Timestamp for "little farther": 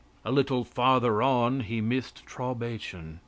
0.31-1.21